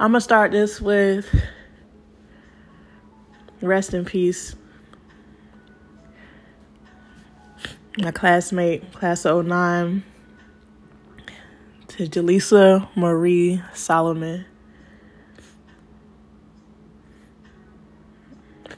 [0.00, 1.28] I'm gonna start this with
[3.60, 4.56] rest in peace.
[7.98, 10.02] My classmate, class of 09,
[11.88, 14.46] to Jaleesa Marie Solomon.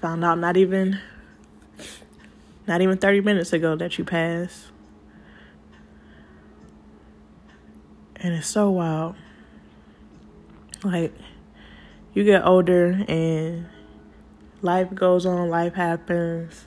[0.01, 1.01] Found out not even
[2.67, 4.67] not even 30 minutes ago that you passed.
[8.17, 9.17] And it's so wild.
[10.85, 11.15] Like,
[12.13, 13.67] you get older and
[14.61, 16.67] life goes on, life happens,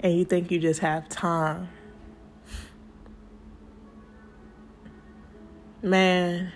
[0.00, 1.68] and you think you just have time.
[5.82, 6.50] Man,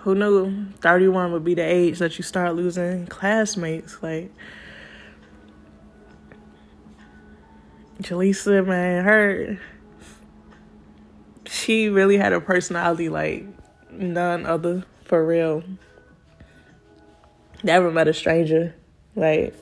[0.00, 4.02] who knew 31 would be the age that you start losing classmates?
[4.02, 4.32] Like,
[8.02, 9.60] Jaleesa, man, her
[11.50, 13.44] she really had a personality like
[13.90, 15.64] none other for real.
[17.62, 18.74] Never met a stranger.
[19.16, 19.54] Like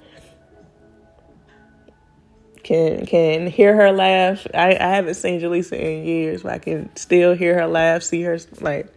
[2.62, 4.46] can can hear her laugh.
[4.52, 8.22] I, I haven't seen Jaleesa in years, but I can still hear her laugh, see
[8.22, 8.92] her like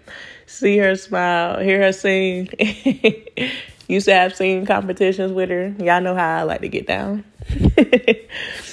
[0.45, 2.50] see her smile, hear her sing.
[3.88, 5.76] Used to have singing competitions with her.
[5.80, 7.26] Y'all know how I like to get down.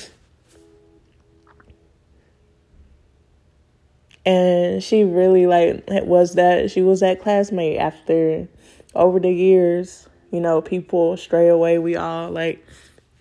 [4.24, 8.48] and she really like was that she was that classmate after
[8.94, 10.08] over the years.
[10.30, 11.78] You know people stray away.
[11.78, 12.64] We all like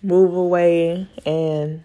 [0.02, 1.82] move away and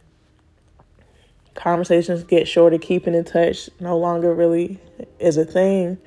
[1.55, 3.69] conversations get shorter keeping in touch.
[3.79, 4.79] No longer really
[5.19, 5.97] is a thing.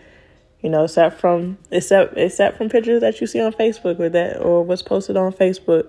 [0.61, 4.41] You know except from except except from pictures that you see on facebook or that
[4.41, 5.89] or what's posted on facebook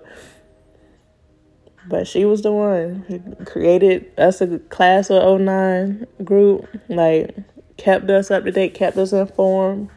[1.88, 7.34] but she was the one who created us a class of 09 group, like
[7.76, 9.88] kept us up to date, kept us informed,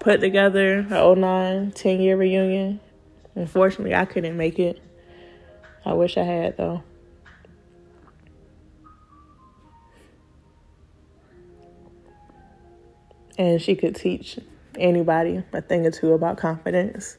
[0.00, 2.80] put together a 09 10 year reunion.
[3.36, 4.80] Unfortunately, I couldn't make it.
[5.86, 6.82] I wish I had though.
[13.36, 14.38] And she could teach
[14.78, 17.18] anybody a thing or two about confidence.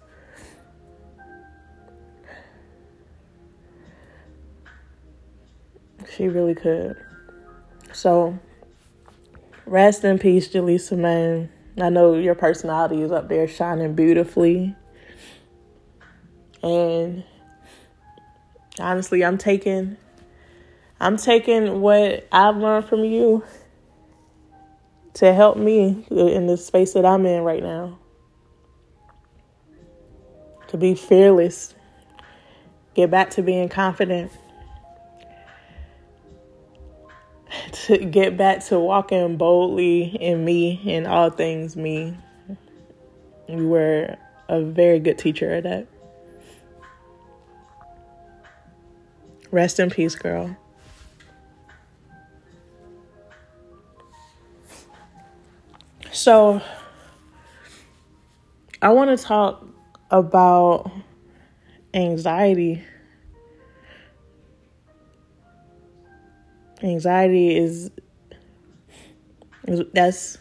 [6.13, 6.95] She really could.
[7.93, 8.37] So,
[9.65, 11.49] rest in peace, Jaleesa, man.
[11.79, 14.75] I know your personality is up there shining beautifully.
[16.63, 17.23] And
[18.79, 19.97] honestly, I'm taking
[20.99, 23.43] I'm taking what I've learned from you
[25.15, 27.99] to help me in the space that I'm in right now.
[30.69, 31.73] To be fearless.
[32.95, 34.31] Get back to being confident.
[37.71, 42.17] to get back to walking boldly in me in all things me.
[43.47, 44.17] You were
[44.49, 45.87] a very good teacher at that.
[49.51, 50.57] Rest in peace, girl.
[56.11, 56.61] So,
[58.81, 59.65] I want to talk
[60.09, 60.91] about
[61.93, 62.83] anxiety
[66.85, 67.91] anxiety is,
[69.67, 70.37] is that's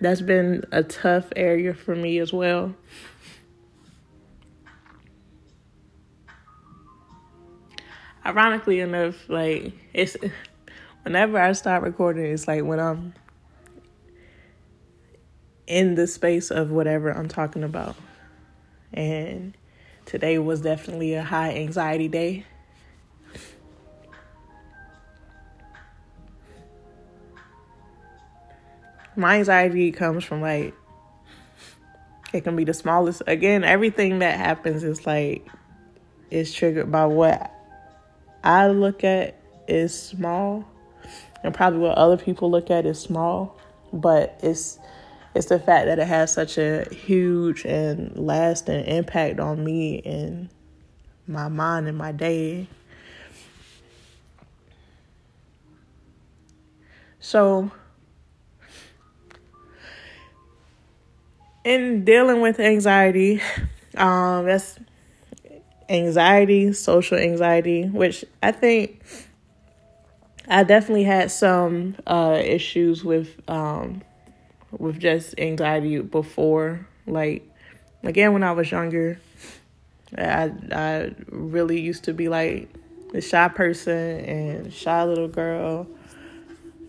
[0.00, 2.74] that's been a tough area for me as well.
[8.24, 10.16] Ironically enough, like it's
[11.02, 13.14] whenever I start recording, it's like when I'm
[15.66, 17.96] in the space of whatever I'm talking about.
[18.92, 19.56] And
[20.04, 22.44] today was definitely a high anxiety day.
[29.16, 30.74] My anxiety comes from like
[32.32, 33.22] it can be the smallest.
[33.26, 35.46] Again everything that happens is like
[36.30, 37.52] is triggered by what
[38.44, 39.34] i look at
[39.66, 40.64] is small
[41.42, 43.58] and probably what other people look at is small
[43.92, 44.78] but it's
[45.34, 50.48] it's the fact that it has such a huge and lasting impact on me and
[51.28, 52.66] my mind and my day.
[57.20, 57.70] So
[61.64, 63.40] in dealing with anxiety,
[63.96, 64.78] um, that's
[65.88, 69.02] anxiety, social anxiety, which I think
[70.48, 74.02] I definitely had some uh, issues with um,
[74.76, 76.86] with just anxiety before.
[77.06, 77.48] Like
[78.02, 79.20] again, when I was younger,
[80.16, 82.68] I I really used to be like
[83.12, 85.86] the shy person and shy little girl.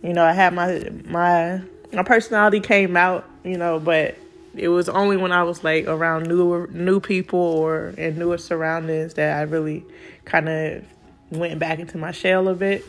[0.01, 1.61] You know, I had my my
[1.93, 4.15] my personality came out, you know, but
[4.55, 9.13] it was only when I was like around newer new people or in newer surroundings
[9.13, 9.85] that I really
[10.25, 10.83] kind of
[11.29, 12.85] went back into my shell a bit.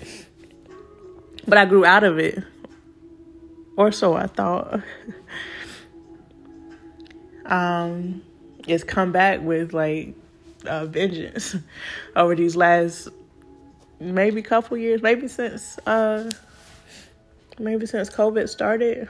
[1.46, 2.42] But I grew out of it.
[3.76, 4.82] Or so I thought.
[7.46, 8.22] um
[8.68, 10.14] it's come back with like
[10.64, 11.56] a vengeance
[12.16, 13.08] over these last
[14.00, 16.28] maybe couple years, maybe since uh
[17.58, 19.08] maybe since COVID started.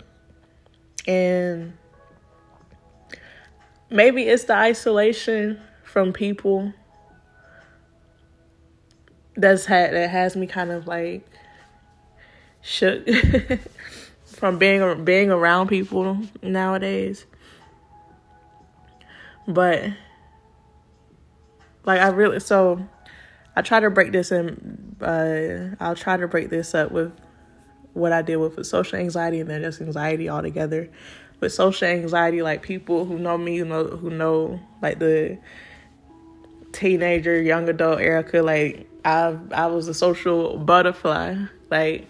[1.06, 1.72] And
[3.92, 6.72] maybe it's the isolation from people
[9.36, 11.26] that's had that has me kind of like
[12.60, 13.06] shook
[14.24, 17.26] from being being around people nowadays.
[19.46, 19.84] But
[21.84, 22.86] like I really so
[23.56, 27.12] I try to break this in uh I'll try to break this up with
[27.92, 30.88] what I deal with with social anxiety and then just anxiety altogether.
[31.42, 35.38] With social anxiety, like people who know me, who know who know like the
[36.70, 41.34] teenager, young adult Erica, like I I was a social butterfly.
[41.68, 42.08] Like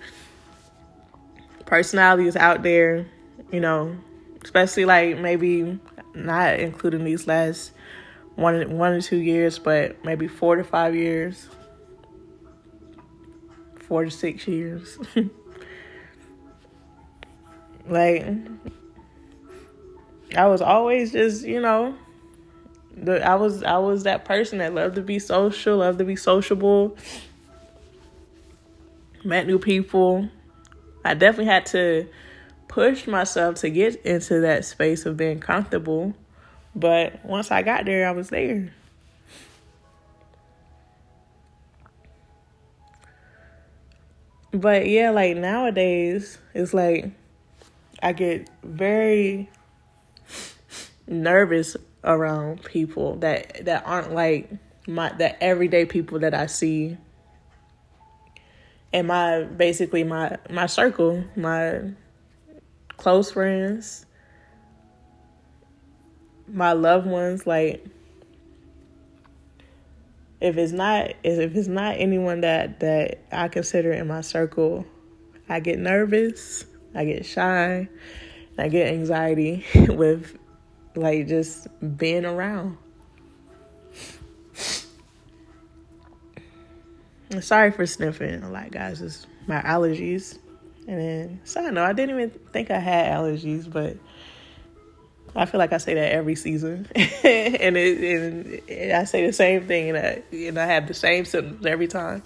[1.64, 3.06] personality is out there,
[3.50, 3.96] you know,
[4.44, 5.80] especially like maybe
[6.14, 7.72] not including these last
[8.34, 11.48] one one or two years, but maybe four to five years,
[13.76, 14.98] four to six years.
[17.88, 18.26] like
[20.36, 21.96] I was always just, you know,
[22.96, 26.16] the I was I was that person that loved to be social, loved to be
[26.16, 26.96] sociable,
[29.24, 30.28] met new people.
[31.04, 32.08] I definitely had to
[32.68, 36.14] push myself to get into that space of being comfortable.
[36.74, 38.72] But once I got there, I was there.
[44.52, 47.10] But yeah, like nowadays, it's like
[48.02, 49.48] I get very
[51.12, 54.50] nervous around people that that aren't like
[54.86, 56.96] my the everyday people that I see.
[58.92, 61.92] And my basically my my circle, my
[62.96, 64.06] close friends,
[66.46, 67.84] my loved ones like
[70.40, 74.84] if it's not if it's not anyone that that I consider in my circle,
[75.48, 76.64] I get nervous,
[76.94, 77.88] I get shy,
[78.58, 80.36] I get anxiety with
[80.94, 82.78] like just being around.
[87.40, 89.00] Sorry for sniffing a lot, guys.
[89.00, 90.38] It's my allergies.
[90.86, 93.96] And then, so I know I didn't even think I had allergies, but
[95.34, 99.66] I feel like I say that every season, and, it, and I say the same
[99.66, 102.22] thing, and I, and I have the same symptoms every time.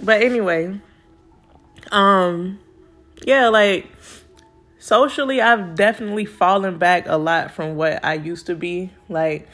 [0.00, 0.78] But anyway,
[1.90, 2.60] um,
[3.22, 3.90] yeah, like
[4.86, 8.92] socially, I've definitely fallen back a lot from what I used to be.
[9.08, 9.48] Like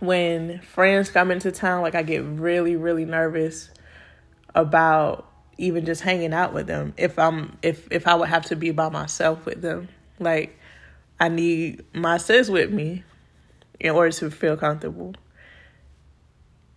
[0.00, 3.70] when friends come into town, like I get really, really nervous
[4.56, 6.94] about even just hanging out with them.
[6.96, 10.58] If I'm if if I would have to be by myself with them, like
[11.20, 13.04] I need my sis with me
[13.78, 15.14] in order to feel comfortable.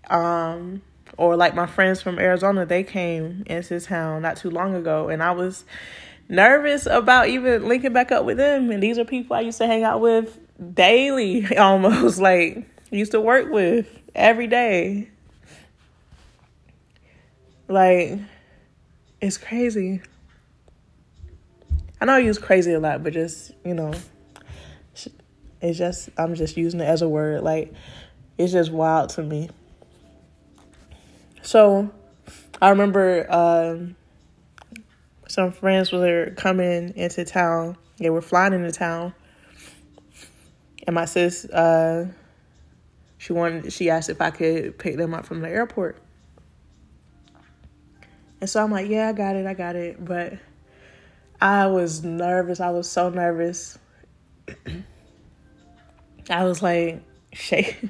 [0.08, 0.84] Um,
[1.18, 5.24] or like my friends from Arizona, they came into town not too long ago, and
[5.24, 5.66] I was
[6.28, 8.72] nervous about even linking back up with them.
[8.72, 10.38] And these are people I used to hang out with
[10.74, 15.10] daily, almost like used to work with every day.
[17.68, 18.20] Like,
[19.22, 20.02] it's crazy.
[22.00, 23.94] I know I use crazy a lot, but just, you know,
[25.62, 27.42] it's just, I'm just using it as a word.
[27.42, 27.74] Like,
[28.38, 29.50] it's just wild to me.
[31.42, 31.90] So,
[32.62, 33.96] I remember um,
[35.28, 37.78] some friends were coming into town.
[37.98, 39.14] They were flying into town.
[40.86, 42.08] And my sis, uh,
[43.18, 45.98] she wanted, she asked if I could pick them up from the airport.
[48.42, 50.04] And so I'm like, yeah, I got it, I got it.
[50.04, 50.34] But
[51.42, 52.60] I was nervous.
[52.60, 53.78] I was so nervous.
[56.30, 57.02] I was like
[57.34, 57.90] shaking.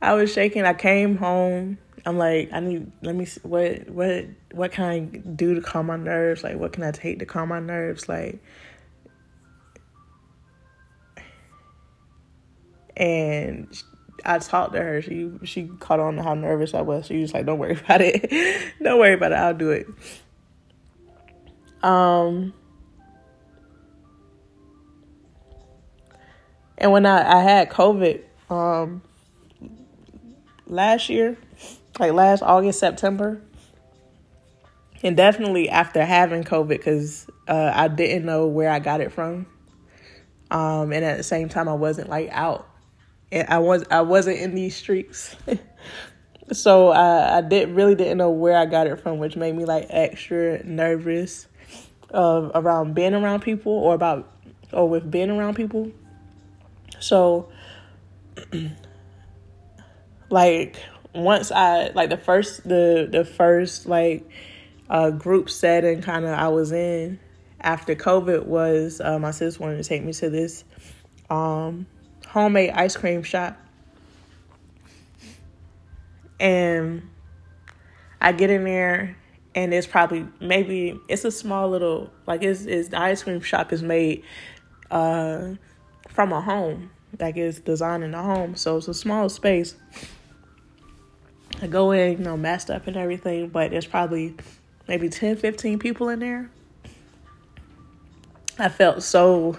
[0.00, 0.64] I was shaking.
[0.64, 2.92] I came home I'm like, I need.
[3.02, 3.24] Let me.
[3.24, 6.44] See, what what what can I do to calm my nerves?
[6.44, 8.08] Like, what can I take to calm my nerves?
[8.08, 8.40] Like,
[12.96, 13.66] and
[14.24, 15.02] I talked to her.
[15.02, 17.06] She she caught on to how nervous I was.
[17.06, 18.30] She was like, "Don't worry about it.
[18.80, 19.38] Don't worry about it.
[19.38, 19.88] I'll do it."
[21.82, 22.54] Um.
[26.78, 29.00] And when I, I had COVID um,
[30.66, 31.38] last year,
[31.98, 33.40] like last August, September,
[35.02, 39.46] and definitely after having COVID, because uh, I didn't know where I got it from,
[40.50, 42.68] um, and at the same time, I wasn't like out,
[43.32, 45.36] and I was I wasn't in these streets,
[46.52, 49.64] so I, I did really didn't know where I got it from, which made me
[49.64, 51.46] like extra nervous
[52.12, 54.32] uh, around being around people or about
[54.72, 55.90] or with being around people.
[56.98, 57.48] So,
[60.30, 60.76] like
[61.16, 64.28] once I like the first the the first like
[64.88, 67.18] uh, group setting kind of I was in
[67.60, 70.64] after COVID was uh, my sis wanted to take me to this
[71.30, 71.86] um,
[72.26, 73.58] homemade ice cream shop,
[76.38, 77.02] and
[78.20, 79.16] I get in there
[79.54, 83.72] and it's probably maybe it's a small little like it's, it's the ice cream shop
[83.72, 84.22] is made
[84.90, 85.54] uh,
[86.10, 86.90] from a home.
[87.18, 88.56] Like designed in a home.
[88.56, 89.74] So it's a small space
[91.62, 94.34] I go in, you know, messed up and everything, but there's probably
[94.88, 96.50] maybe 10, 15 people in there.
[98.58, 99.58] I felt so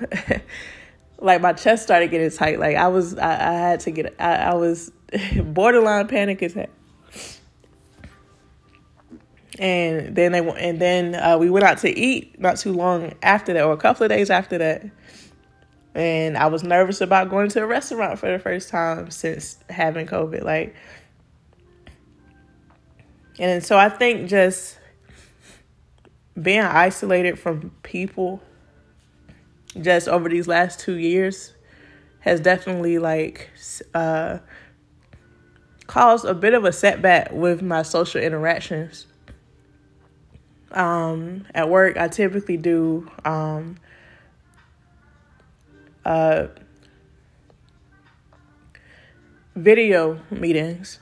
[1.20, 2.60] like my chest started getting tight.
[2.60, 4.92] Like I was, I, I had to get, I, I was
[5.44, 6.70] borderline panic attack.
[9.60, 13.54] And then they and then uh, we went out to eat not too long after
[13.54, 14.86] that, or a couple of days after that.
[15.96, 20.06] And I was nervous about going to a restaurant for the first time since having
[20.06, 20.44] COVID.
[20.44, 20.76] Like
[23.40, 24.78] and so I think just
[26.40, 28.42] being isolated from people
[29.82, 31.54] just over these last two years
[32.20, 33.50] has definitely like
[33.94, 34.40] uh,
[35.86, 39.06] caused a bit of a setback with my social interactions.
[40.72, 43.78] Um, at work, I typically do um,
[46.06, 46.48] uh,
[49.56, 51.00] video meetings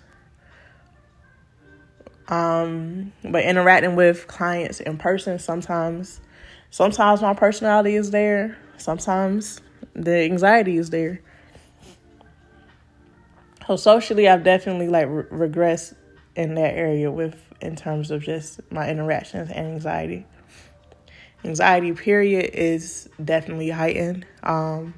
[2.28, 6.22] um, but interacting with clients in person sometimes,
[6.72, 8.58] sometimes my personality is there.
[8.78, 9.62] Sometimes
[9.94, 11.22] the anxiety is there.
[13.68, 15.96] So socially, I've definitely like re- regressed
[16.36, 20.26] in that area with in terms of just my interactions and anxiety.
[21.44, 24.26] Anxiety period is definitely heightened.
[24.44, 24.96] Um,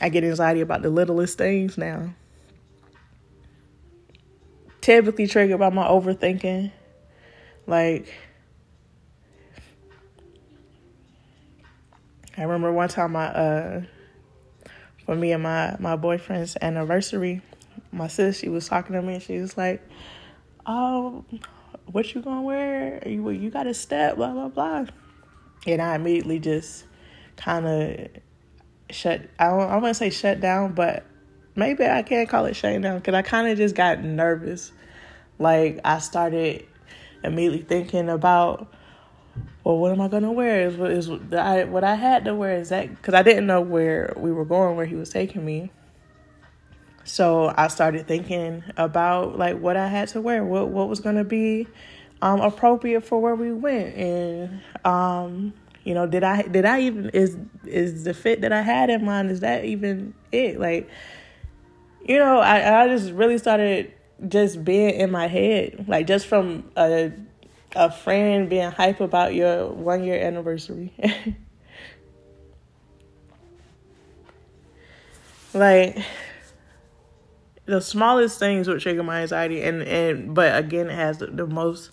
[0.00, 2.14] I get anxiety about the littlest things now
[4.82, 6.70] typically triggered by my overthinking.
[7.66, 8.12] Like,
[12.36, 13.82] I remember one time my uh
[15.06, 17.40] for me and my my boyfriend's anniversary,
[17.90, 19.82] my sis she was talking to me and she was like,
[20.66, 21.24] "Oh,
[21.86, 23.02] what you gonna wear?
[23.06, 24.86] You you got a step, blah blah blah,"
[25.66, 26.84] and I immediately just
[27.36, 28.08] kind of
[28.90, 29.22] shut.
[29.38, 31.04] I don't, I wouldn't say shut down, but
[31.54, 34.72] maybe I can't call it shame now because I kind of just got nervous.
[35.38, 36.66] Like I started
[37.24, 38.72] immediately thinking about,
[39.64, 40.68] well, what am I gonna wear?
[40.68, 43.60] Is what is I what I had to wear is that because I didn't know
[43.60, 45.70] where we were going, where he was taking me.
[47.04, 51.24] So I started thinking about like what I had to wear, what what was gonna
[51.24, 51.66] be
[52.20, 55.52] um, appropriate for where we went, and um,
[55.84, 59.04] you know, did I did I even is is the fit that I had in
[59.04, 60.88] mind is that even it like
[62.04, 63.92] you know, I, I just really started
[64.28, 67.12] just being in my head, like just from a
[67.74, 70.92] a friend being hype about your one year anniversary.
[75.54, 75.98] like
[77.64, 81.46] the smallest things would trigger my anxiety and and but again it has the, the
[81.46, 81.90] most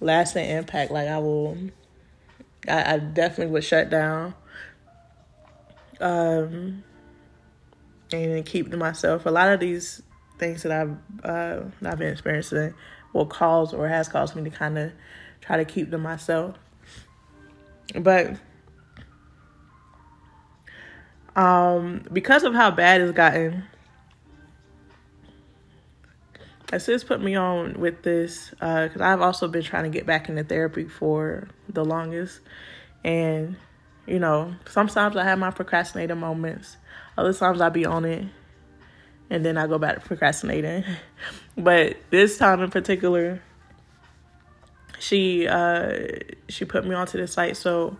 [0.00, 1.56] lasting impact like i will
[2.68, 4.34] I, I definitely would shut down
[6.00, 6.82] um
[8.12, 9.26] and keep to myself.
[9.26, 10.02] A lot of these
[10.38, 12.74] things that I've uh, I've been experiencing
[13.12, 14.92] will cause or has caused me to kind of
[15.40, 16.56] try to keep to myself.
[17.94, 18.36] But
[21.36, 23.64] um, because of how bad it's gotten,
[26.70, 30.06] my sis put me on with this because uh, I've also been trying to get
[30.06, 32.40] back into therapy for the longest,
[33.04, 33.56] and
[34.06, 36.76] you know sometimes I have my procrastinating moments
[37.16, 38.26] other times I be on it
[39.32, 40.84] and then I go back to procrastinating.
[41.56, 43.42] but this time in particular,
[44.98, 46.06] she uh,
[46.48, 47.56] she put me onto the site.
[47.56, 47.96] So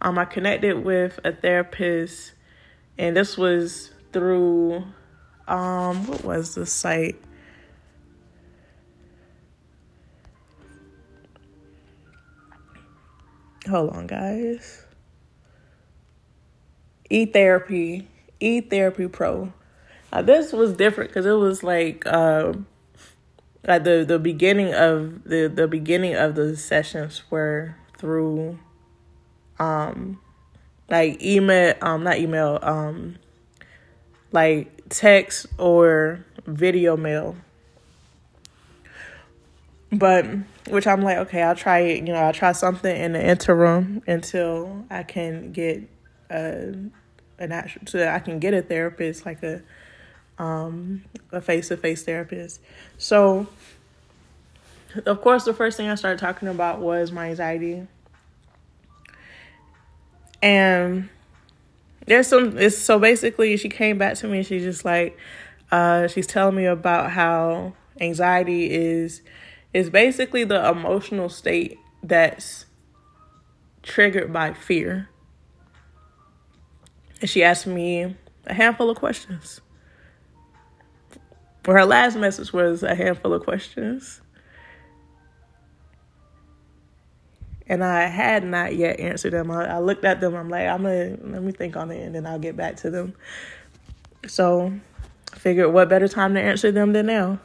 [0.00, 2.32] um, I connected with a therapist,
[2.98, 4.84] and this was through
[5.48, 7.20] um, what was the site?
[13.68, 14.85] Hold on, guys.
[17.10, 18.08] E therapy
[18.40, 19.52] E Therapy Pro.
[20.12, 22.54] Now, this was different because it was like uh,
[23.66, 28.58] like the the beginning of the the beginning of the sessions were through
[29.58, 30.20] um
[30.88, 33.16] like email um not email um
[34.32, 37.36] like text or video mail
[39.90, 40.26] but
[40.68, 44.02] which i'm like okay i'll try it you know i'll try something in the interim
[44.06, 45.88] until i can get
[46.30, 46.74] a
[47.38, 49.62] an actual so i can get a therapist like a
[50.38, 52.60] um a face-to-face therapist.
[52.98, 53.46] So
[55.04, 57.86] of course the first thing i started talking about was my anxiety.
[60.42, 61.08] And
[62.06, 65.18] there's some it's so basically she came back to me and she's just like
[65.72, 69.22] uh she's telling me about how anxiety is
[69.72, 72.66] is basically the emotional state that's
[73.82, 75.08] triggered by fear
[77.20, 78.14] and she asked me
[78.46, 79.60] a handful of questions
[81.64, 84.20] her last message was a handful of questions
[87.68, 89.50] and I had not yet answered them.
[89.50, 90.34] I, I, looked at them.
[90.34, 92.90] I'm like, I'm gonna let me think on it, and then I'll get back to
[92.90, 93.14] them.
[94.28, 94.72] So,
[95.32, 97.40] I figured, what better time to answer them than now?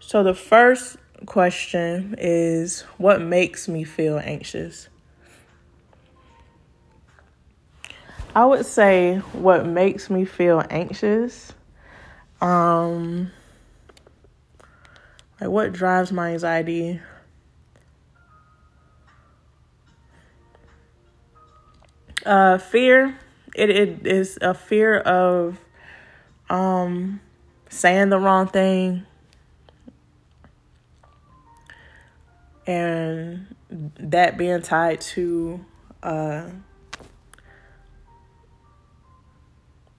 [0.00, 4.89] So the first question is, what makes me feel anxious?
[8.34, 11.52] I would say what makes me feel anxious.
[12.40, 13.30] Um,
[15.40, 17.00] like what drives my anxiety?
[22.24, 23.18] Uh fear.
[23.56, 25.58] It it is a fear of
[26.48, 27.20] um
[27.68, 29.06] saying the wrong thing
[32.66, 35.64] and that being tied to
[36.02, 36.50] uh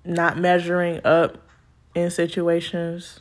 [0.03, 1.37] not measuring up
[1.95, 3.19] in situations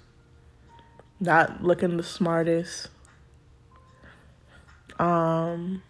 [1.20, 2.88] not looking the smartest.
[4.98, 5.82] Um,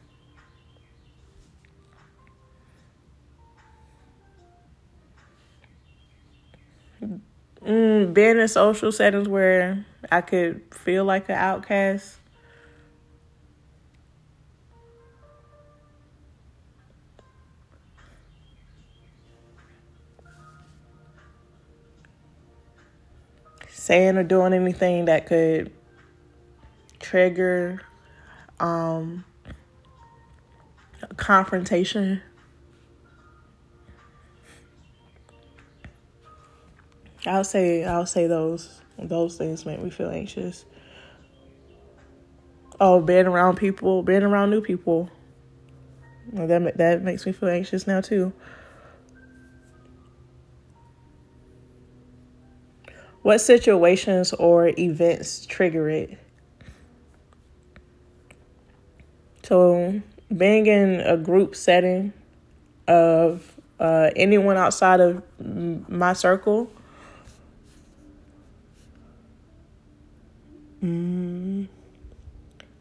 [7.65, 12.20] mm, being in social settings where I could feel like an outcast.
[23.91, 25.73] Saying or doing anything that could
[27.01, 27.81] trigger
[28.61, 29.25] um,
[31.17, 32.23] confrontation.
[37.27, 40.65] I'll say I'll say those those things make me feel anxious.
[42.79, 45.11] Oh, being around people, being around new people.
[46.33, 48.33] that that makes me feel anxious now too.
[53.23, 56.19] What situations or events trigger it?
[59.43, 60.01] So,
[60.35, 62.13] being in a group setting
[62.87, 65.23] of uh, anyone outside of
[65.89, 66.71] my circle.
[70.83, 71.69] Mm,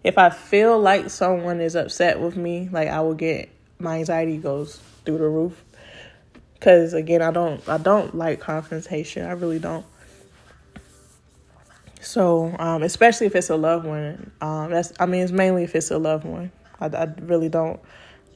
[0.03, 3.49] if I feel like someone is upset with me, like I will get
[3.79, 5.63] my anxiety goes through the roof.
[6.59, 9.25] Cause again, I don't I don't like confrontation.
[9.25, 9.85] I really don't.
[12.01, 15.75] So, um, especially if it's a loved one, um, that's I mean, it's mainly if
[15.75, 16.51] it's a loved one.
[16.79, 17.79] I, I really don't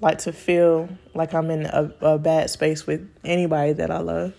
[0.02, 4.34] like to feel like I'm in a, a bad space with anybody that I love.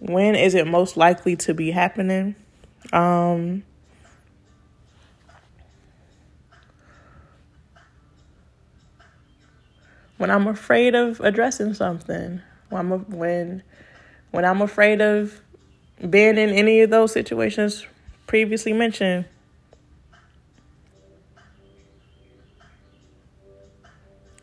[0.00, 2.34] When is it most likely to be happening?
[2.92, 3.62] Um,
[10.16, 13.62] when I'm afraid of addressing something, when I'm, when
[14.30, 15.40] when I'm afraid of
[16.00, 17.86] been in any of those situations
[18.26, 19.24] previously mentioned.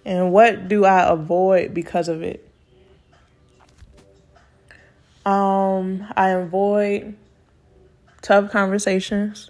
[0.04, 2.48] And what do I avoid because of it?
[5.26, 7.16] Um, I avoid
[8.22, 9.50] tough conversations.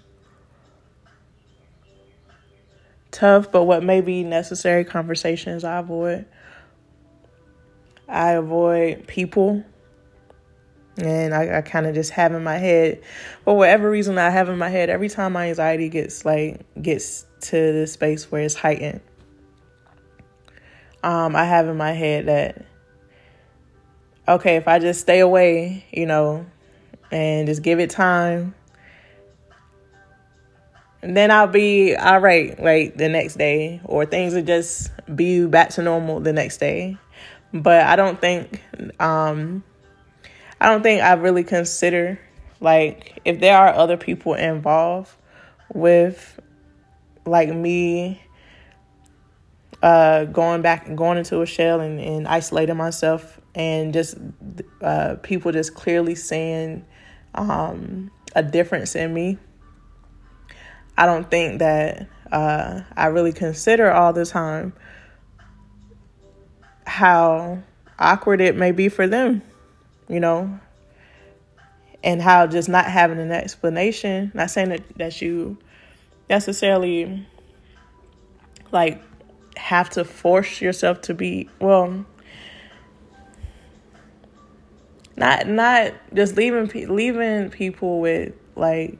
[3.10, 6.24] Tough, but what may be necessary conversations I avoid.
[8.08, 9.64] I avoid people
[10.98, 13.02] and I, I kind of just have in my head,
[13.44, 17.26] for whatever reason I have in my head, every time my anxiety gets like gets
[17.42, 19.00] to the space where it's heightened,
[21.02, 22.64] um, I have in my head that
[24.28, 26.46] okay, if I just stay away, you know,
[27.10, 28.54] and just give it time,
[31.02, 35.70] then I'll be all right, like the next day, or things will just be back
[35.70, 36.96] to normal the next day.
[37.52, 38.62] But I don't think
[38.98, 39.62] um
[40.60, 42.18] I don't think I really consider
[42.60, 45.12] like if there are other people involved
[45.72, 46.40] with
[47.26, 48.22] like me
[49.82, 54.16] uh, going back and going into a shell and, and isolating myself and just
[54.80, 56.84] uh, people just clearly seeing
[57.34, 59.38] um, a difference in me.
[60.96, 64.72] I don't think that uh, I really consider all the time
[66.86, 67.62] how
[67.98, 69.42] awkward it may be for them,
[70.08, 70.58] you know,
[72.04, 75.58] and how just not having an explanation, not saying that, that you
[76.28, 77.26] necessarily
[78.72, 79.02] like
[79.56, 82.04] have to force yourself to be well
[85.16, 88.98] not not just leaving leaving people with like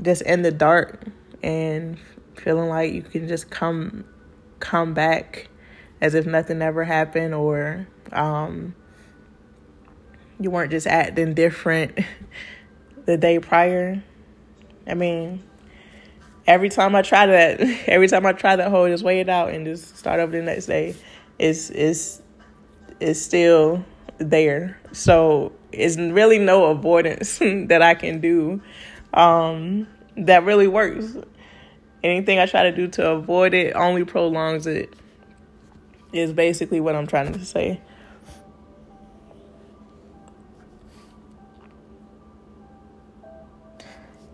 [0.00, 1.04] just in the dark
[1.42, 1.98] and
[2.36, 4.04] feeling like you can just come
[4.60, 5.48] come back
[6.02, 8.74] as if nothing ever happened or um,
[10.40, 11.96] you weren't just acting different
[13.06, 14.02] the day prior.
[14.84, 15.44] I mean,
[16.44, 19.50] every time I try that, every time I try that whole just wait it out
[19.50, 20.96] and just start over the next day,
[21.38, 22.20] it's it's
[22.98, 23.84] it's still
[24.18, 24.80] there.
[24.90, 28.60] So it's really no avoidance that I can do
[29.14, 29.86] um,
[30.16, 31.16] that really works.
[32.02, 34.92] Anything I try to do to avoid it only prolongs it.
[36.12, 37.80] Is basically what I'm trying to say.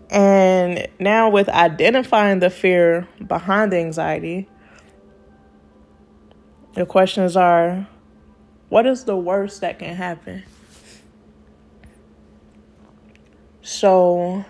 [0.09, 4.49] And now, with identifying the fear behind the anxiety,
[6.73, 7.87] the questions are
[8.69, 10.43] what is the worst that can happen?
[13.61, 14.45] So,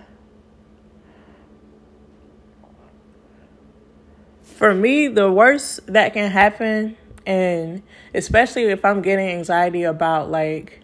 [4.44, 6.98] for me, the worst that can happen,
[7.30, 7.84] and
[8.16, 10.82] especially if I'm getting anxiety about like,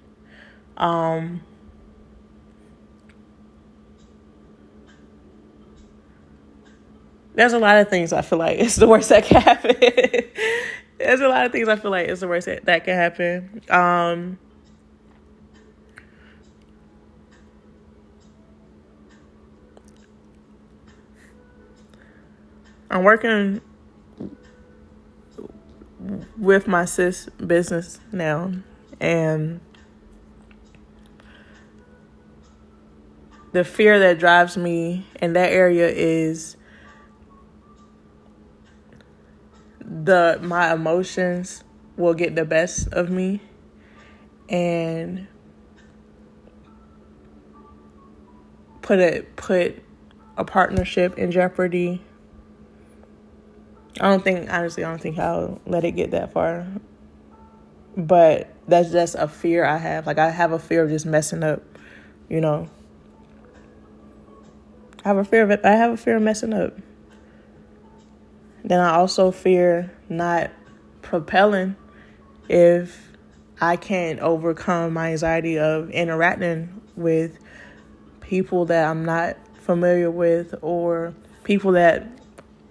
[0.78, 1.42] um,
[7.34, 9.76] there's a lot of things I feel like it's the worst that can happen.
[11.00, 13.62] there's a lot of things I feel like it's the worst that, that can happen.
[13.72, 14.38] Um,
[22.92, 23.62] I'm working
[26.38, 28.52] with my sis business now,
[29.00, 29.60] and
[33.52, 36.58] the fear that drives me in that area is
[39.80, 41.64] the my emotions
[41.96, 43.40] will get the best of me
[44.50, 45.28] and
[48.82, 49.82] put it put
[50.38, 52.02] a partnership in jeopardy.
[54.00, 56.68] I don't think honestly I don't think I'll let it get that far.
[57.98, 60.06] But that's just a fear I have.
[60.06, 61.64] Like I have a fear of just messing up,
[62.30, 62.70] you know.
[65.04, 65.62] I have a fear of it.
[65.64, 66.78] I have a fear of messing up.
[68.64, 70.50] Then I also fear not
[71.04, 71.76] propelling
[72.50, 73.12] if
[73.62, 77.38] I can't overcome my anxiety of interacting with
[78.22, 82.08] people that I'm not familiar with or people that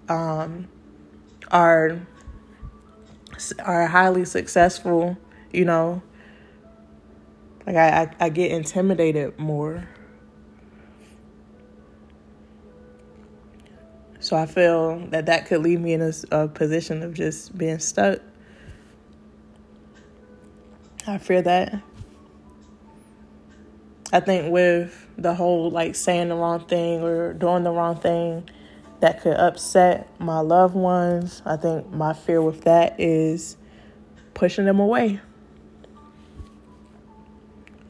[0.09, 0.69] um,
[1.55, 2.01] are
[3.65, 5.17] are highly successful,
[5.53, 6.03] you know.
[7.67, 9.89] Like I, I, I get intimidated more.
[14.21, 17.79] So I feel that that could leave me in a, a position of just being
[17.79, 18.21] stuck.
[21.07, 21.83] I fear that.
[24.13, 28.49] I think with the whole like saying the wrong thing or doing the wrong thing
[29.01, 33.57] that could upset my loved ones, I think my fear with that is
[34.35, 35.21] pushing them away.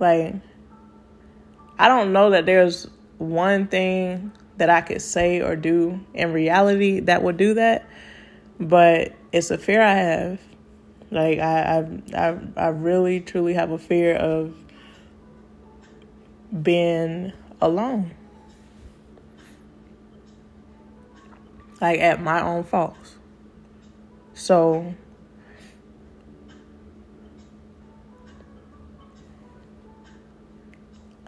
[0.01, 0.35] Like,
[1.79, 2.89] I don't know that there's
[3.19, 7.89] one thing that I could say or do in reality that would do that,
[8.61, 10.41] but it's a fear I have.
[11.11, 11.79] Like I,
[12.15, 14.55] I, I, I really truly have a fear of
[16.63, 18.13] being alone.
[21.85, 23.17] Like at my own faults.
[24.33, 24.95] So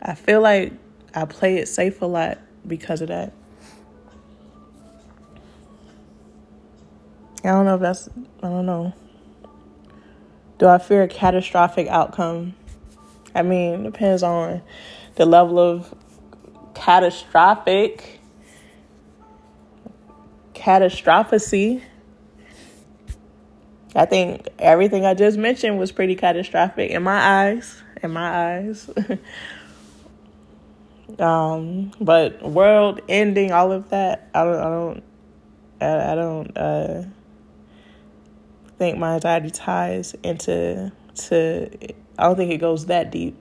[0.01, 0.73] I feel like
[1.15, 3.35] I play it safe a lot because of that.
[7.45, 8.09] I don't know if that's,
[8.43, 8.95] I don't know.
[10.57, 12.55] Do I fear a catastrophic outcome?
[13.35, 14.63] I mean, depends on
[15.17, 15.95] the level of
[16.73, 18.16] catastrophic,
[20.67, 21.81] catastrophic.
[23.95, 27.81] I think everything I just mentioned was pretty catastrophic in my eyes.
[28.03, 28.91] In my eyes.
[31.21, 35.05] um, but world ending, all of that, I don't, I don't,
[35.81, 37.03] I, I don't uh,
[38.77, 41.71] think my anxiety ties into to.
[42.19, 43.41] I don't think it goes that deep.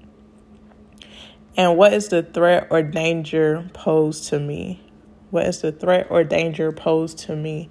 [1.57, 4.84] And what is the threat or danger posed to me?
[5.31, 7.69] What is the threat or danger posed to me?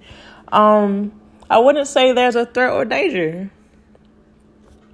[0.49, 1.13] Um,
[1.49, 3.51] I wouldn't say there's a threat or danger.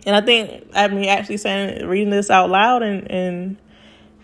[0.06, 3.56] And I think, I mean, actually saying, reading this out loud and, and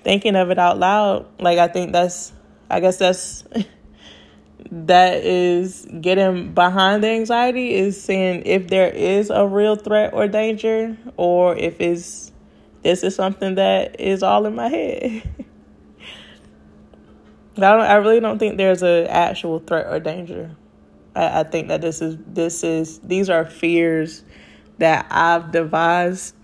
[0.03, 2.33] thinking of it out loud, like, I think that's,
[2.71, 3.45] I guess that's,
[4.71, 10.27] that is getting behind the anxiety is saying if there is a real threat or
[10.29, 12.33] danger, or if it's,
[12.83, 15.23] this is something that is all in my head.
[17.57, 20.55] I don't, I really don't think there's an actual threat or danger.
[21.15, 24.25] I, I think that this is this is these are fears
[24.79, 26.35] that I've devised.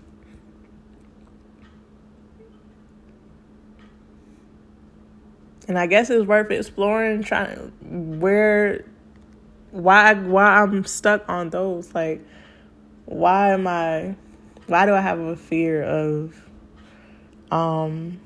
[5.67, 8.83] And I guess it's worth exploring trying where
[9.71, 11.93] why why I'm stuck on those.
[11.93, 12.25] Like
[13.05, 14.15] why am I
[14.67, 16.41] why do I have a fear of
[17.51, 18.19] um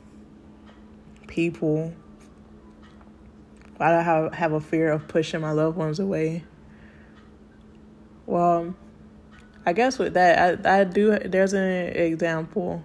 [1.28, 1.94] people
[3.78, 6.44] why do I have, have a fear of pushing my loved ones away?
[8.26, 8.76] Well,
[9.66, 11.18] I guess with that, I, I do.
[11.20, 12.84] There's an example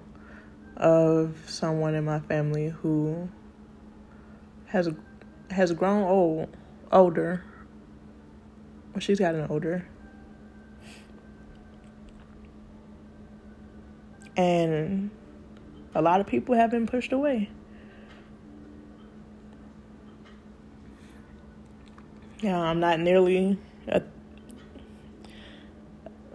[0.77, 3.29] of someone in my family who
[4.67, 4.91] has
[5.51, 6.49] has grown old,
[6.91, 7.45] older.
[8.93, 9.87] Well, she's gotten older,
[14.37, 15.11] and
[15.95, 17.51] a lot of people have been pushed away.
[22.43, 24.03] Yeah, I'm not nearly a,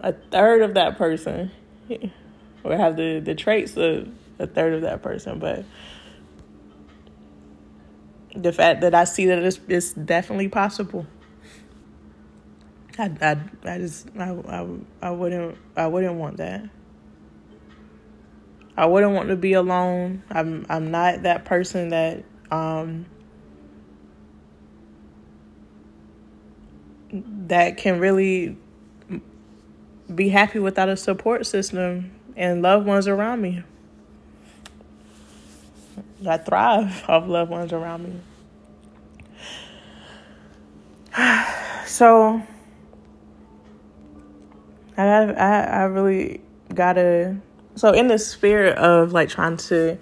[0.00, 1.50] a third of that person,
[2.64, 5.66] or have the, the traits of a third of that person, but
[8.34, 11.06] the fact that I see that it's, it's definitely possible.
[12.98, 14.66] I, I, I just I, I,
[15.02, 16.64] I wouldn't I wouldn't want that.
[18.76, 20.22] I wouldn't want to be alone.
[20.30, 23.06] I'm I'm not that person that um
[27.12, 28.56] that can really
[30.14, 33.62] be happy without a support system and loved ones around me.
[36.26, 38.20] I thrive off loved ones around me.
[41.86, 42.42] So
[44.98, 46.42] I I I really
[46.74, 47.38] gotta
[47.76, 49.96] so in the spirit of like trying to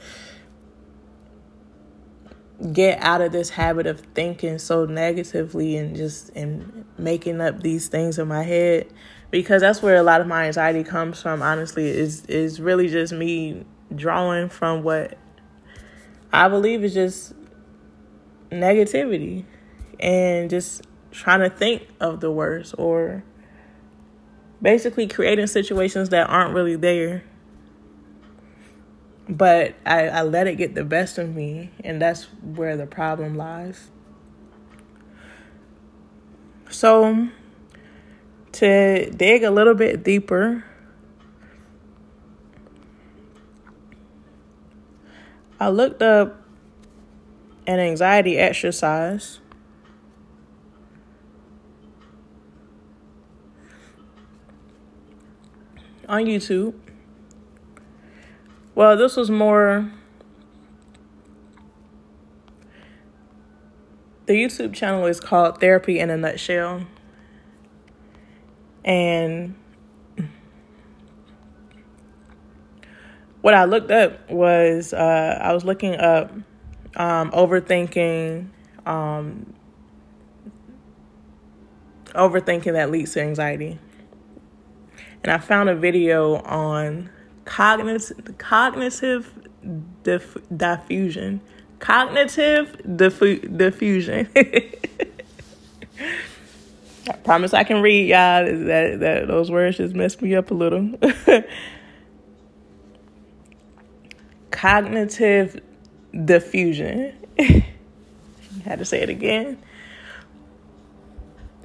[2.73, 7.89] get out of this habit of thinking so negatively and just and making up these
[7.89, 8.87] things in my head
[9.31, 13.13] because that's where a lot of my anxiety comes from honestly is is really just
[13.13, 13.63] me
[13.95, 15.19] drawing from what
[16.33, 17.35] I believe is just
[18.51, 19.45] negativity
[20.01, 23.23] and just trying to think of the worst or
[24.63, 27.23] basically creating situations that aren't really there
[29.29, 33.37] but I, I let it get the best of me, and that's where the problem
[33.37, 33.91] lies.
[36.71, 37.29] So,
[38.53, 40.65] to dig a little bit deeper,
[45.59, 46.43] I looked up
[47.67, 49.41] an anxiety exercise.
[56.09, 56.86] On YouTube.
[58.77, 59.91] Well, this was more.
[64.27, 66.83] The YouTube channel is called Therapy in a Nutshell.
[68.85, 69.55] And
[73.41, 76.31] what I looked up was uh, I was looking up
[76.97, 78.51] um, overthinking,
[78.85, 79.55] um,
[82.09, 83.79] overthinking that leads to anxiety.
[85.25, 87.09] And I found a video on
[87.47, 89.33] cognitive cognitive
[90.03, 91.41] diff, defusion.
[91.79, 94.29] Cognitive diffu- defusion.
[97.09, 98.45] I promise I can read y'all.
[98.45, 100.93] That, that those words just messed me up a little.
[104.51, 105.61] Cognitive
[106.13, 107.15] defusion.
[108.65, 109.59] Had to say it again.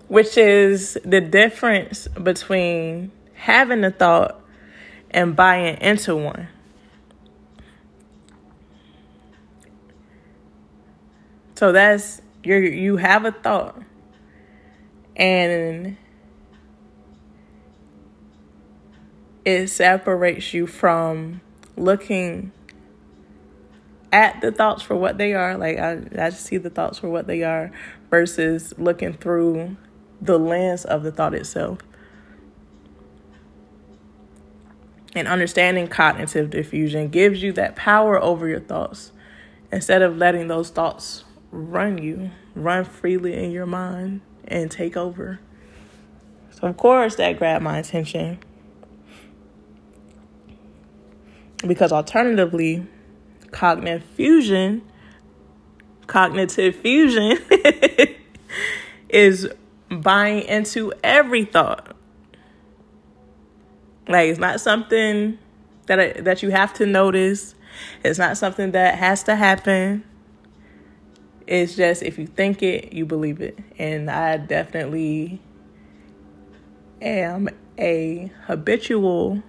[0.07, 4.40] Which is the difference between having a thought
[5.11, 6.47] and buying into one.
[11.55, 13.79] So that's you you have a thought
[15.15, 15.95] and
[19.45, 21.41] it separates you from
[21.77, 22.51] looking
[24.11, 25.57] at the thoughts for what they are.
[25.57, 27.71] Like I, I see the thoughts for what they are
[28.09, 29.77] versus looking through
[30.21, 31.79] the lens of the thought itself.
[35.13, 39.11] And understanding cognitive defusion gives you that power over your thoughts
[39.71, 45.39] instead of letting those thoughts run you, run freely in your mind and take over.
[46.51, 48.39] So, of course, that grabbed my attention.
[51.65, 52.87] Because alternatively,
[53.51, 54.81] cognitive fusion,
[56.07, 57.37] cognitive fusion
[59.09, 59.49] is
[59.89, 61.95] buying into every thought.
[64.11, 65.37] Like it's not something
[65.87, 67.55] that that you have to notice.
[68.03, 70.03] It's not something that has to happen.
[71.47, 73.57] It's just if you think it, you believe it.
[73.77, 75.41] And I definitely
[77.01, 79.43] am a habitual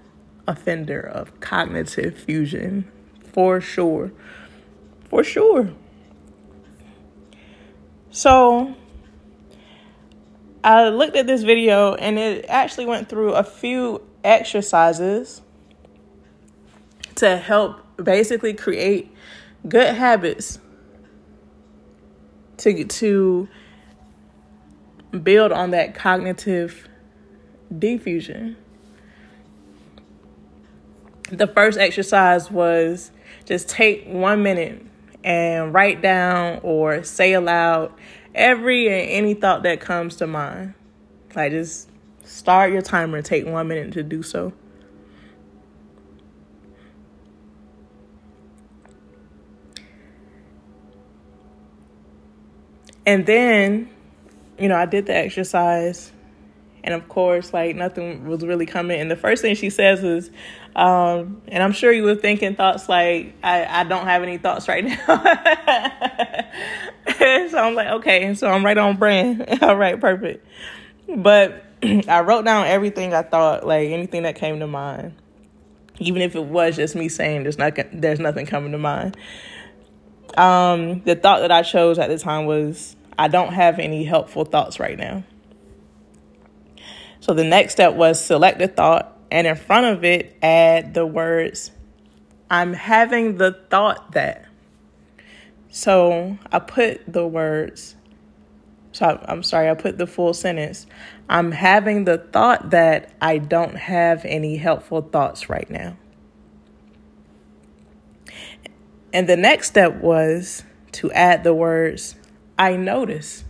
[0.46, 2.90] offender of cognitive fusion
[3.32, 4.12] for sure.
[5.08, 5.70] For sure.
[8.10, 8.74] So
[10.64, 15.42] I looked at this video and it actually went through a few exercises
[17.16, 19.12] to help basically create
[19.68, 20.58] good habits
[22.58, 23.48] to to
[25.22, 26.88] build on that cognitive
[27.72, 28.56] defusion.
[31.30, 33.10] The first exercise was
[33.46, 34.84] just take 1 minute
[35.24, 37.92] and write down or say aloud
[38.34, 40.74] every and any thought that comes to mind.
[41.34, 41.88] Like just
[42.24, 44.52] start your timer and take one minute to do so.
[53.04, 53.90] And then,
[54.58, 56.12] you know, I did the exercise
[56.84, 59.00] and of course, like nothing was really coming.
[59.00, 60.30] And the first thing she says is,
[60.74, 64.68] um, and I'm sure you were thinking thoughts like, I, I don't have any thoughts
[64.68, 64.96] right now.
[67.48, 69.46] so I'm like, okay, so I'm right on brand.
[69.62, 70.46] All right, perfect.
[71.14, 71.64] But
[72.08, 75.14] I wrote down everything I thought, like anything that came to mind,
[75.98, 79.16] even if it was just me saying there's not there's nothing coming to mind.
[80.38, 84.46] Um, the thought that I chose at the time was I don't have any helpful
[84.46, 85.24] thoughts right now.
[87.20, 91.06] So the next step was select a thought and in front of it add the
[91.06, 91.70] words,
[92.50, 94.44] I'm having the thought that.
[95.70, 97.96] So I put the words,
[98.92, 100.86] so I'm sorry, I put the full sentence.
[101.30, 105.96] I'm having the thought that I don't have any helpful thoughts right now.
[109.14, 112.16] And the next step was to add the words,
[112.58, 113.44] I notice.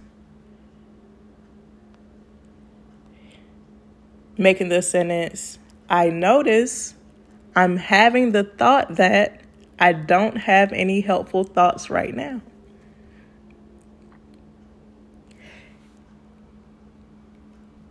[4.39, 5.59] making the sentence,
[5.93, 6.95] I notice
[7.55, 9.43] I'm having the thought that
[9.79, 12.41] I don't have any helpful thoughts right now.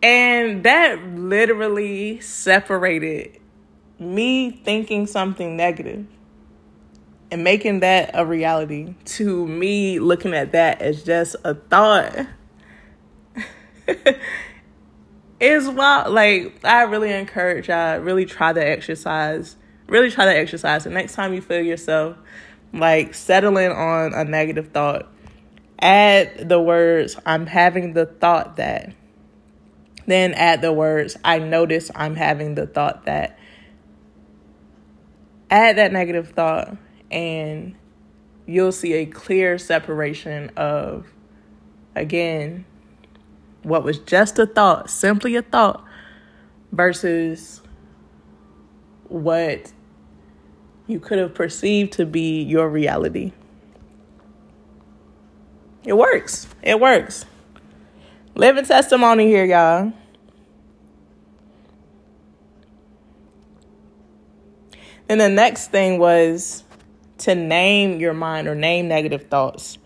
[0.01, 3.39] And that literally separated
[3.99, 6.07] me thinking something negative
[7.29, 12.25] and making that a reality to me looking at that as just a thought.
[15.41, 16.13] is wild.
[16.13, 19.57] Like I really encourage y'all really try the exercise.
[19.87, 20.85] Really try the exercise.
[20.85, 22.15] The next time you feel yourself
[22.73, 25.11] like settling on a negative thought,
[25.79, 28.93] add the words I'm having the thought that.
[30.05, 33.37] Then add the words I notice I'm having the thought that.
[35.49, 36.77] Add that negative thought
[37.09, 37.75] and
[38.45, 41.07] you'll see a clear separation of
[41.95, 42.65] again
[43.63, 45.83] what was just a thought, simply a thought,
[46.71, 47.61] versus
[49.07, 49.71] what
[50.87, 53.33] you could have perceived to be your reality.
[55.83, 56.47] It works.
[56.61, 57.25] It works.
[58.35, 59.93] Living testimony here, y'all.
[65.09, 66.63] And the next thing was
[67.19, 69.77] to name your mind or name negative thoughts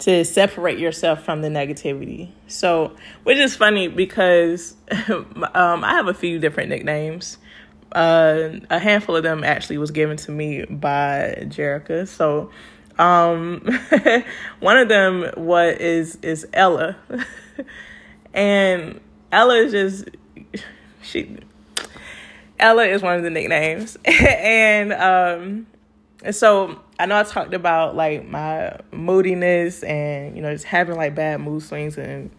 [0.00, 2.30] to separate yourself from the negativity.
[2.48, 4.74] So, which is funny because
[5.08, 7.38] um, I have a few different nicknames.
[7.92, 12.08] Uh, a handful of them actually was given to me by Jerica.
[12.08, 12.50] So,
[12.98, 13.66] um,
[14.60, 16.96] one of them what is is Ella,
[18.34, 19.00] and
[19.32, 20.08] Ella is just
[21.02, 21.38] she.
[22.58, 25.66] Ella is one of the nicknames, and um,
[26.30, 31.14] so I know I talked about like my moodiness and you know just having like
[31.14, 32.30] bad mood swings and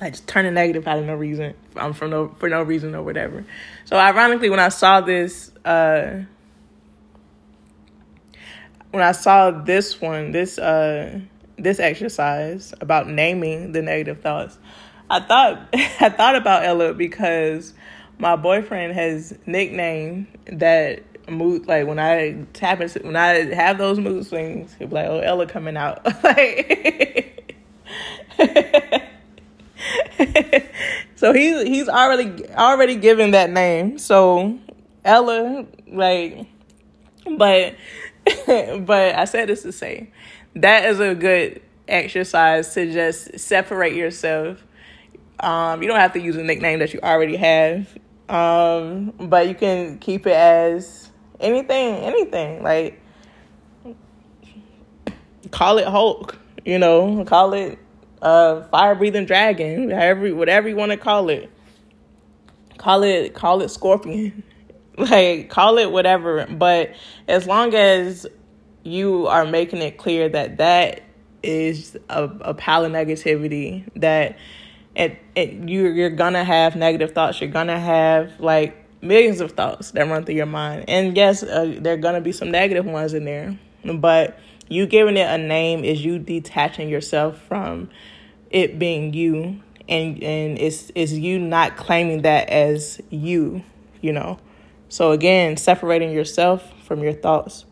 [0.00, 1.54] like just turning negative out of no reason.
[1.74, 3.44] Um, for no for no reason or whatever.
[3.86, 6.22] So ironically, when I saw this, uh,
[8.92, 11.18] when I saw this one, this uh,
[11.56, 14.56] this exercise about naming the negative thoughts,
[15.10, 17.74] I thought I thought about Ella because
[18.18, 23.98] my boyfriend has nicknamed that mood like when I tap into when I have those
[23.98, 27.56] mood swings, he'll be like, "Oh, Ella coming out." like,
[31.16, 33.98] so he's he's already already given that name.
[33.98, 34.58] So
[35.04, 36.46] Ella, like,
[37.36, 37.74] but
[38.46, 40.10] but I said this to say
[40.56, 44.64] that is a good exercise to just separate yourself.
[45.40, 47.96] Um, you don't have to use a nickname that you already have,
[48.28, 51.09] um, but you can keep it as
[51.40, 52.62] anything, anything.
[52.62, 53.00] Like
[55.50, 57.78] call it Hulk, you know, call it
[58.22, 61.50] uh fire breathing dragon, however whatever you want to call it.
[62.78, 64.42] Call it call it scorpion.
[64.98, 66.92] like call it whatever, but
[67.26, 68.26] as long as
[68.82, 71.02] you are making it clear that that
[71.42, 74.38] is a, a pile of negativity that
[74.94, 79.92] it, it you you're gonna have negative thoughts you're gonna have like millions of thoughts
[79.92, 80.84] that run through your mind.
[80.88, 84.38] And yes, uh, there are going to be some negative ones in there, but
[84.68, 87.90] you giving it a name is you detaching yourself from
[88.50, 93.62] it being you and and it's it's you not claiming that as you,
[94.00, 94.38] you know.
[94.88, 97.64] So again, separating yourself from your thoughts.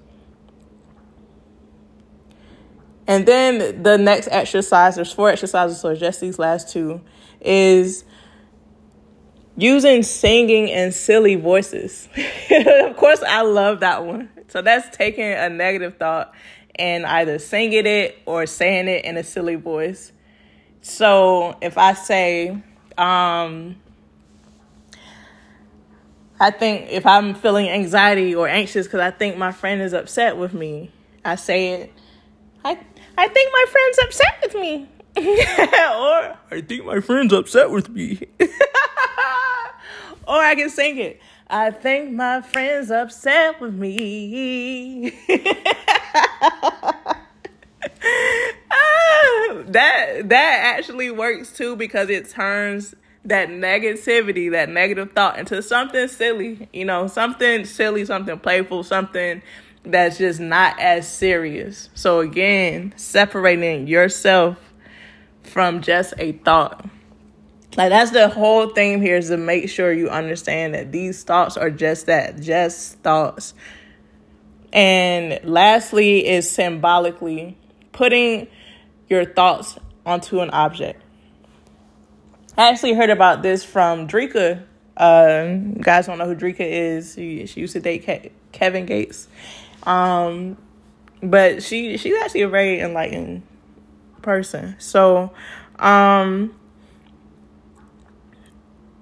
[3.07, 7.01] And then the next exercise, there's four exercises, so just these last two,
[7.41, 8.05] is
[9.59, 12.09] using singing and silly voices.
[12.50, 14.30] of course, I love that one.
[14.46, 16.32] So that's taking a negative thought
[16.76, 20.12] and either singing it or saying it in a silly voice.
[20.80, 22.56] So if I say,
[22.96, 23.76] um,
[26.38, 30.36] I think if I'm feeling anxiety or anxious because I think my friend is upset
[30.36, 30.92] with me,
[31.24, 31.92] I say it.
[32.64, 32.78] I
[33.18, 34.88] I think my friend's upset with me.
[35.21, 38.21] or I think my friend's upset with me.
[38.41, 38.49] or
[40.37, 41.21] I can sing it.
[41.49, 45.11] I think my friend's upset with me.
[49.66, 52.95] that that actually works too because it turns
[53.25, 59.43] that negativity, that negative thought into something silly, you know, something silly, something playful, something
[59.85, 61.89] that's just not as serious.
[61.95, 64.59] So again, separating yourself
[65.49, 66.84] from just a thought.
[67.76, 71.57] Like that's the whole thing here is to make sure you understand that these thoughts
[71.57, 73.55] are just that, just thoughts.
[74.72, 77.57] And lastly is symbolically
[77.92, 78.49] putting
[79.09, 81.03] your thoughts onto an object.
[82.57, 84.64] I actually heard about this from Dreka.
[84.96, 87.14] Uh, guys don't know who Dreka is.
[87.14, 89.28] She, she used to date Ke- Kevin Gates.
[89.84, 90.57] Um,
[91.22, 93.42] but she she's actually a very enlightened
[94.23, 94.77] person.
[94.79, 95.33] So,
[95.79, 96.55] um,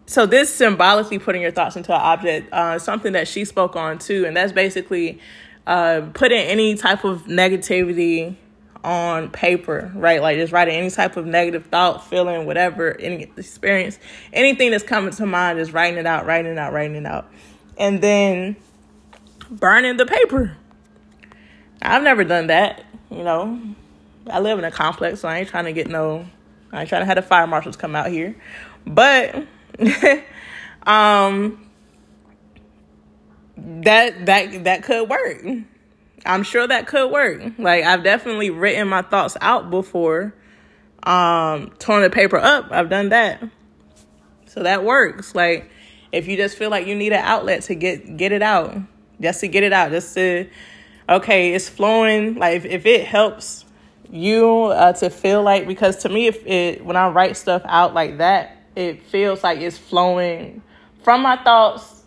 [0.06, 3.98] so this symbolically putting your thoughts into an object, uh, something that she spoke on
[3.98, 5.20] too, and that's basically
[5.66, 8.36] uh, putting any type of negativity
[8.84, 10.22] on paper, right?
[10.22, 13.98] Like just writing any type of negative thought, feeling, whatever, any experience,
[14.32, 17.28] anything that's coming to mind, just writing it out, writing it out, writing it out,
[17.76, 18.56] and then
[19.50, 20.56] burning the paper.
[21.82, 23.60] I've never done that, you know.
[24.28, 26.26] I live in a complex, so I ain't trying to get no.
[26.72, 28.36] I ain't trying to have the fire marshals come out here,
[28.86, 29.46] but
[30.86, 31.70] um,
[33.56, 35.44] that that that could work.
[36.24, 37.42] I'm sure that could work.
[37.58, 40.34] Like I've definitely written my thoughts out before.
[41.04, 42.66] Um, torn the paper up.
[42.72, 43.42] I've done that.
[44.46, 45.34] So that works.
[45.34, 45.70] Like
[46.10, 48.76] if you just feel like you need an outlet to get get it out,
[49.20, 50.48] just to get it out, just to
[51.08, 52.34] okay, it's flowing.
[52.34, 53.65] Like if, if it helps
[54.10, 57.94] you uh, to feel like because to me if it when I write stuff out
[57.94, 60.62] like that, it feels like it's flowing
[61.02, 62.04] from my thoughts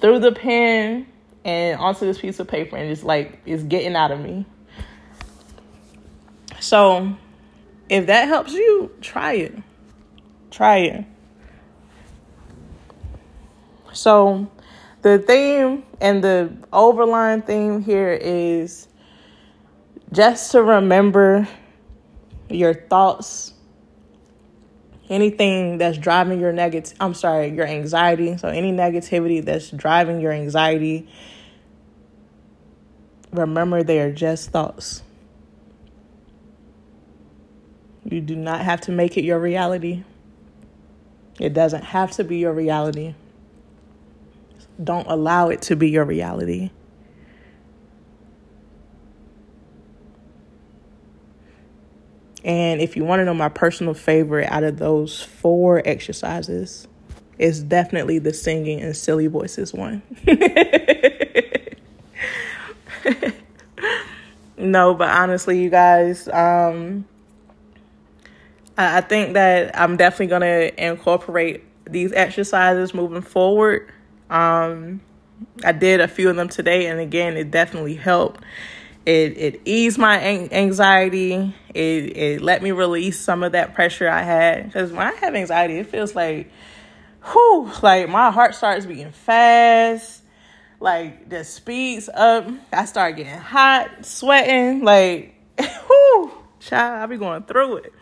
[0.00, 1.06] through the pen
[1.44, 4.44] and onto this piece of paper and it's like it's getting out of me.
[6.60, 7.16] So
[7.88, 9.54] if that helps you, try it.
[10.50, 11.04] Try it.
[13.92, 14.50] So
[15.02, 18.88] the theme and the overlying theme here is
[20.12, 21.48] just to remember
[22.48, 23.54] your thoughts
[25.12, 28.36] anything that's driving your negative I'm sorry, your anxiety.
[28.38, 31.08] So any negativity that's driving your anxiety,
[33.30, 35.02] remember they are just thoughts.
[38.04, 40.02] You do not have to make it your reality.
[41.38, 43.14] It doesn't have to be your reality.
[44.82, 46.70] Don't allow it to be your reality.
[52.44, 56.88] And if you want to know my personal favorite out of those four exercises,
[57.38, 60.02] it's definitely the singing and silly voices one.
[64.56, 67.04] no, but honestly, you guys, um,
[68.76, 73.90] I, think that I'm definitely going to incorporate these exercises moving forward.
[74.30, 75.00] Um,
[75.64, 78.42] I did a few of them today, and again, it definitely helped.
[79.04, 81.54] It it eased my anxiety.
[81.74, 85.34] It it let me release some of that pressure I had because when I have
[85.34, 86.50] anxiety, it feels like,
[87.32, 90.22] whew, like my heart starts beating fast.
[90.78, 92.48] Like the speeds up.
[92.72, 94.84] I start getting hot, sweating.
[94.84, 97.92] Like, whew, child, I be going through it.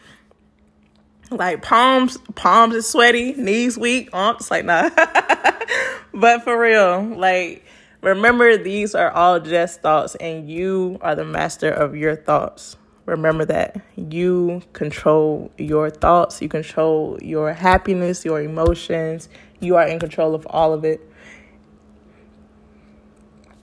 [1.31, 4.11] Like palms, palms is sweaty, knees weak.
[4.13, 4.91] Arms like nah.
[6.13, 7.65] but for real, like
[8.01, 12.77] remember these are all just thoughts, and you are the master of your thoughts.
[13.07, 19.29] Remember that you control your thoughts, you control your happiness, your emotions.
[19.59, 21.01] You are in control of all of it.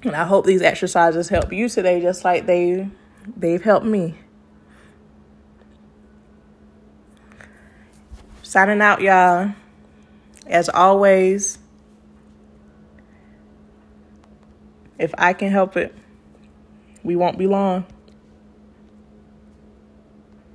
[0.03, 2.89] And I hope these exercises help you today, just like they
[3.35, 4.15] they've helped me.
[8.41, 9.53] Signing out, y'all.
[10.45, 11.57] As always,
[14.99, 15.93] if I can help it,
[17.03, 17.85] we won't be long.